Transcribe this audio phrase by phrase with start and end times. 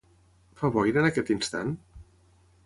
[0.61, 1.75] Fa boira en aquest instant?